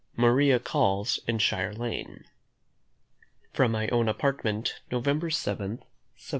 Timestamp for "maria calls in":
0.17-1.37